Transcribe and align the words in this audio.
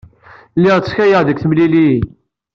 Lliɣ 0.57 0.77
ttekkayeɣ 0.79 1.21
deg 1.23 1.39
temliliyin. 1.41 2.05